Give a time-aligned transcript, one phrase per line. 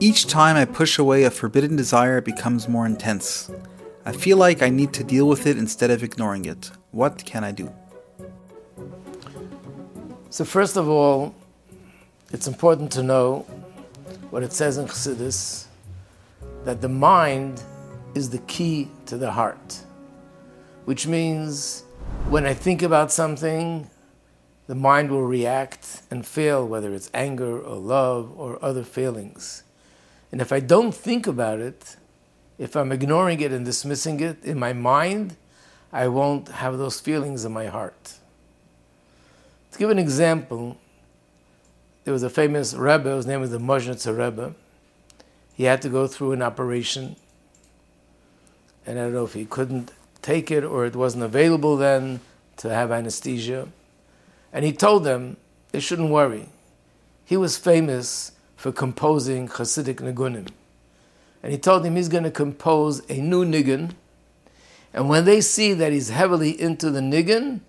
[0.00, 3.50] Each time I push away a forbidden desire, it becomes more intense.
[4.06, 6.70] I feel like I need to deal with it instead of ignoring it.
[6.92, 7.72] What can I do?
[10.30, 11.34] So, first of all,
[12.30, 13.40] it's important to know
[14.30, 15.66] what it says in Chassidus
[16.64, 17.64] that the mind
[18.14, 19.82] is the key to the heart,
[20.84, 21.82] which means
[22.28, 23.90] when I think about something,
[24.68, 29.64] the mind will react and feel, whether it's anger or love or other feelings.
[30.30, 31.96] And if I don't think about it,
[32.58, 35.36] if I'm ignoring it and dismissing it in my mind,
[35.92, 38.14] I won't have those feelings in my heart.
[39.72, 40.76] To give an example,
[42.04, 44.54] there was a famous Rebbe, his name was the Modzitzer Rebbe.
[45.54, 47.16] He had to go through an operation,
[48.86, 52.20] and I don't know if he couldn't take it or it wasn't available then
[52.58, 53.68] to have anesthesia.
[54.52, 55.36] And he told them
[55.72, 56.48] they shouldn't worry.
[57.24, 60.48] He was famous for composing Hasidic nigunim.
[61.42, 63.92] And he told him he's going to compose a new nigun.
[64.92, 67.60] And when they see that he's heavily into the nigun,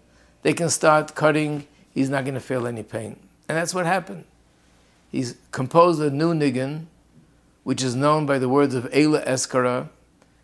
[0.41, 1.67] they can start cutting.
[1.93, 3.15] He's not going to feel any pain.
[3.47, 4.25] And that's what happened.
[5.11, 6.87] He's composed a new nigun,
[7.63, 9.89] which is known by the words of Eila Eskara,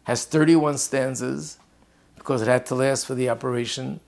[0.03, 1.57] has 31 stanzas
[2.15, 3.99] because it had to last for the operation.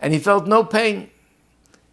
[0.00, 1.10] And he felt no pain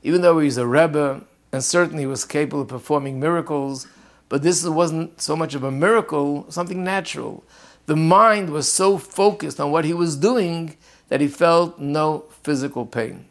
[0.04, 1.22] even though he's a Rebbe
[1.58, 3.88] and certainly was capable of performing miracles,
[4.30, 7.44] but this wasn't so much of a miracle, something natural.
[7.88, 10.78] The mind was so focused on what he was doing
[11.10, 13.26] that he felt no physical pain.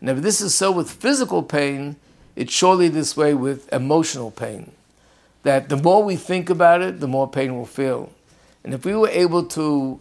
[0.00, 1.96] And if this is so with physical pain,
[2.34, 4.72] it's surely this way with emotional pain.
[5.42, 8.10] That the more we think about it, the more pain we'll feel.
[8.64, 10.00] And if we were able to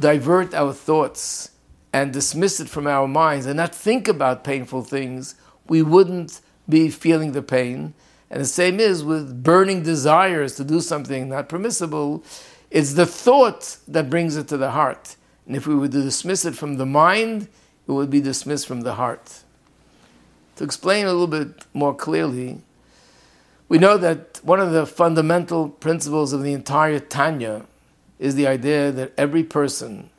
[0.00, 1.52] divert our thoughts
[1.92, 5.36] and dismiss it from our minds and not think about painful things,
[5.68, 7.94] we wouldn't be feeling the pain.
[8.30, 12.24] And the same is with burning desires to do something not permissible.
[12.70, 15.16] It's the thought that brings it to the heart.
[15.46, 17.48] And if we were to dismiss it from the mind,
[17.86, 19.42] it would be dismissed from the heart.
[20.56, 22.60] To explain a little bit more clearly,
[23.68, 27.66] we know that one of the fundamental principles of the entire Tanya
[28.18, 30.10] is the idea that every person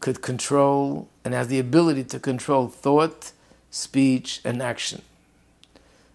[0.00, 3.32] could control and has the ability to control thought,
[3.70, 5.02] speech, and action.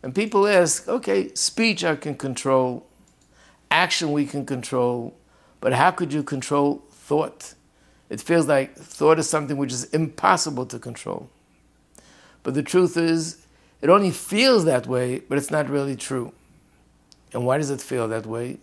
[0.07, 2.88] And people ask, okay, speech I can control,
[3.69, 5.13] action we can control,
[5.59, 7.56] but how could you control thought?
[8.09, 11.29] It feels like thought is something which is impossible to control.
[12.44, 13.45] But the truth is,
[13.81, 16.31] it only feels that way, but it's not really true.
[17.34, 18.59] And why does it feel that way?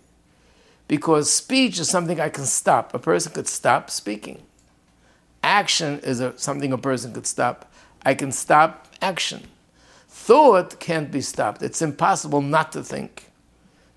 [0.88, 2.94] Because speech is something I can stop.
[2.94, 4.40] A person could stop speaking.
[5.42, 7.70] Action is a, something a person could stop.
[8.02, 9.48] I can stop action.
[10.24, 11.62] Thought can't be stopped.
[11.62, 13.30] It's impossible not to think.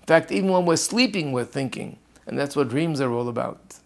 [0.02, 1.96] In fact, even when we're sleeping, we're thinking.
[2.26, 3.76] And that's what dreams are all about.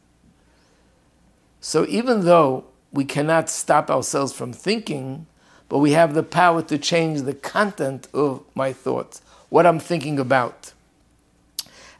[1.60, 5.26] So even though we cannot stop ourselves from thinking,
[5.69, 10.19] but we have the power to change the content of my thoughts, what I'm thinking
[10.19, 10.72] about.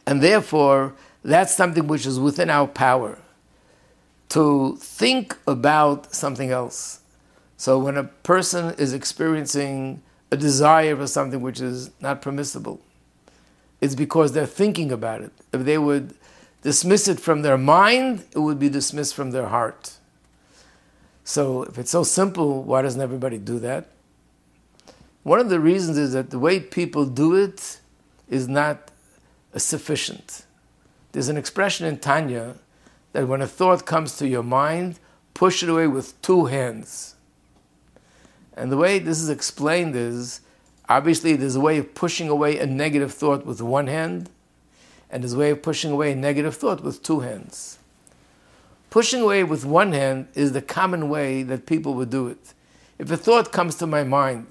[0.05, 0.93] And therefore,
[1.23, 3.17] that's something which is within our power
[4.27, 6.99] to think about something else.
[7.55, 10.01] So when a person is experiencing
[10.33, 12.81] a desire for something which is not permissible,
[13.79, 15.31] it's because they're thinking about it.
[15.53, 16.15] If they would
[16.63, 19.93] dismiss it from their mind, it would be dismissed from their heart.
[21.23, 23.89] So if it's so simple, why doesn't everybody do that?
[25.21, 27.79] One of the reasons is that the way people do it
[28.27, 28.89] is not
[29.55, 30.45] sufficient.
[31.11, 32.55] There's an expression in Tanya
[33.11, 34.99] that when a thought comes to your mind,
[35.35, 37.13] push it away with two hands.
[38.55, 40.41] And the way this is explained is
[40.87, 44.29] obviously there's a way of pushing away a negative thought with one hand,
[45.09, 47.79] and there's a way of pushing away a negative thought with two hands.
[48.89, 52.53] Pushing away with one hand is the common way that people would do it.
[52.99, 54.47] If a thought comes to my mind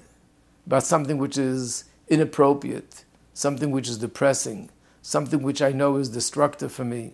[0.67, 4.69] about something which is inappropriate, something which is depressing,
[5.01, 7.13] something which I know is destructive for me,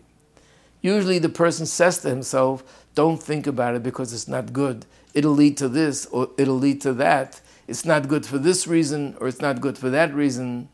[0.82, 4.86] Usually the person says to himself, don't think about it because it's not good.
[5.20, 7.42] It'll lead to this or it'll lead to that.
[7.68, 10.70] It's not good for this reason or it's not good for that reason.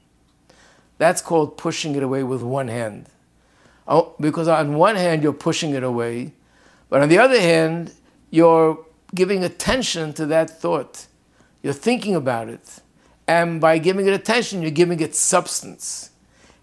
[0.99, 3.07] That's called pushing it away with one hand.
[3.87, 6.33] Oh, because on one hand you're pushing it away,
[6.89, 7.91] but on the other hand,
[8.29, 11.07] you're giving attention to that thought.
[11.63, 12.81] You're thinking about it.
[13.27, 16.11] And by giving it attention, you're giving it substance.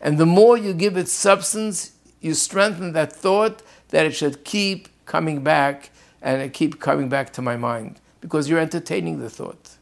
[0.00, 1.90] And the more you give it substance,
[2.20, 5.90] you strengthen that thought that it should keep coming back
[6.23, 9.77] and it keep coming back to my mind because you're entertaining the thought.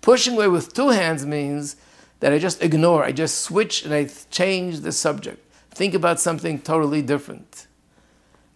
[0.00, 1.76] Pushing away with two hands means
[2.20, 3.04] that I just ignore.
[3.04, 5.38] I just switch and I change the subject.
[5.70, 7.66] Think about something totally different.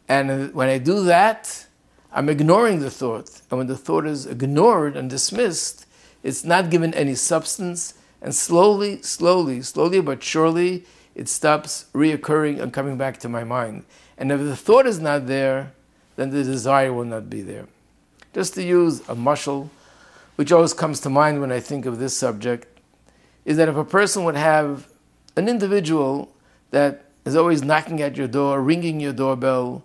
[0.09, 1.67] And when I do that,
[2.13, 3.43] I'm ignoring the thought.
[3.51, 5.87] And when the thought is ignored and dismissed,
[6.23, 7.95] it's not given any substance.
[8.23, 10.85] And slowly, slowly, slowly but surely,
[11.15, 13.85] it stops reoccurring and coming back to my mind.
[14.17, 15.73] And if the thought is not there,
[16.17, 17.67] then the desire will not be there.
[18.35, 19.69] Just to use a mushal,
[20.37, 22.67] which always comes to mind when I think of this subject,
[23.45, 24.89] is that if a person would have
[25.37, 26.33] an individual
[26.71, 29.85] that is always knocking at your door, ringing your doorbell,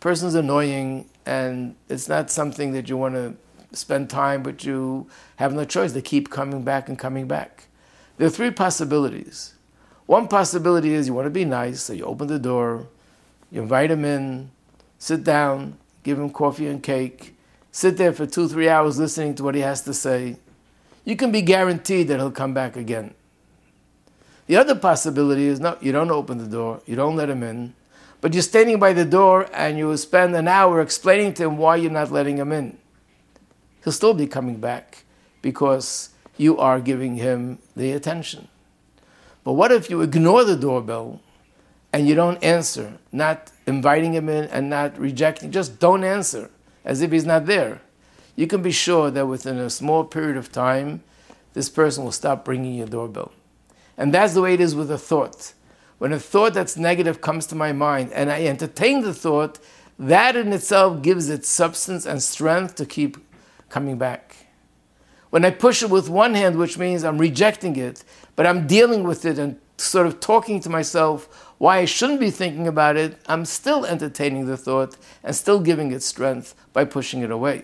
[0.00, 3.34] person's annoying, and it's not something that you want to
[3.76, 5.92] spend time, but you have no choice.
[5.92, 7.68] They keep coming back and coming back.
[8.16, 9.54] There are three possibilities.
[10.06, 12.88] One possibility is you want to be nice, so you open the door,
[13.50, 14.50] you invite them in,
[15.02, 17.34] sit down, give him coffee and cake,
[17.72, 20.36] sit there for two, three hours listening to what he has to say.
[21.04, 23.12] You can be guaranteed that he'll come back again.
[24.46, 27.74] The other possibility is no, you don't open the door, you don't let him in,
[28.20, 31.74] but you're standing by the door and you spend an hour explaining to him why
[31.74, 32.78] you're not letting him in.
[33.82, 35.02] He'll still be coming back
[35.42, 38.46] because you are giving him the attention.
[39.42, 41.20] But what if you ignore the doorbell
[41.92, 46.50] and you don't answer, not inviting him in and not rejecting, just don't answer
[46.84, 47.80] as if he's not there?
[48.34, 51.02] You can be sure that within a small period of time,
[51.52, 53.32] this person will stop ringing your doorbell.
[53.98, 55.52] And that's the way it is with a thought.
[55.98, 59.58] When a thought that's negative comes to my mind and I entertain the thought,
[59.98, 63.18] that in itself gives it substance and strength to keep
[63.68, 64.36] coming back.
[65.30, 68.02] When I push it with one hand, which means I'm rejecting it,
[68.34, 72.32] but I'm dealing with it and sort of talking to myself why I shouldn't be
[72.32, 77.20] thinking about it, I'm still entertaining the thought and still giving it strength by pushing
[77.20, 77.62] it away.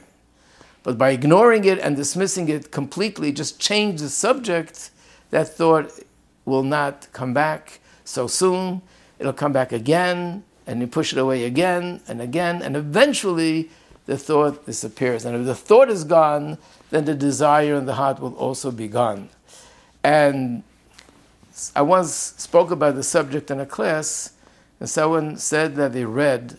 [0.84, 4.92] But by ignoring it and dismissing it completely, just change the subject,
[5.30, 5.90] that thought
[6.44, 8.82] will not come back so soon.
[9.18, 13.68] It'll come back again, and you push it away again and again, and eventually
[14.06, 15.24] the thought disappears.
[15.24, 16.58] And if the thought is gone,
[16.90, 19.28] then the desire in the heart will also be gone.
[20.04, 20.62] And
[21.74, 24.32] I once spoke about the subject in a class,
[24.78, 26.56] and someone said that they read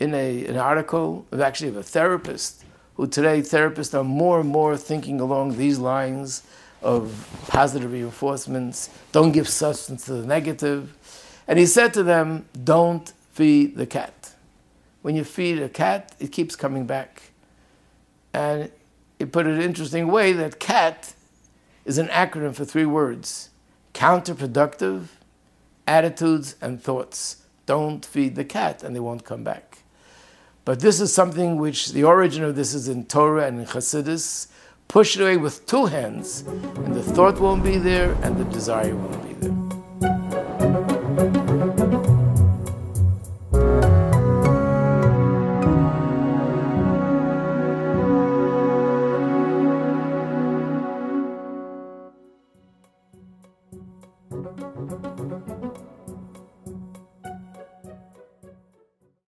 [0.00, 2.64] in a, an article of actually of a therapist,
[2.96, 6.42] who today therapists are more and more thinking along these lines
[6.82, 10.92] of positive reinforcements, don't give substance to the negative.
[11.46, 14.32] And he said to them, don't feed the cat.
[15.02, 17.22] When you feed a cat, it keeps coming back.
[18.34, 18.70] And
[19.18, 21.14] he put it in an interesting way that CAT
[21.84, 23.50] is an acronym for three words
[23.94, 25.06] counterproductive,
[25.86, 27.42] attitudes, and thoughts.
[27.66, 29.78] Don't feed the cat, and they won't come back.
[30.64, 34.48] But this is something which the origin of this is in Torah and in Chassidus.
[34.88, 38.94] Push it away with two hands, and the thought won't be there, and the desire
[38.94, 39.31] won't be